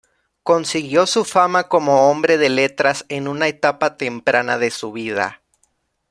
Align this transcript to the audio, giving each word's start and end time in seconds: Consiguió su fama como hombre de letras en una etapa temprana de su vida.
Consiguió 0.41 1.05
su 1.05 1.23
fama 1.23 1.67
como 1.67 2.09
hombre 2.09 2.39
de 2.39 2.49
letras 2.49 3.05
en 3.07 3.27
una 3.27 3.47
etapa 3.47 3.97
temprana 3.97 4.57
de 4.57 4.71
su 4.71 4.91
vida. 4.91 5.43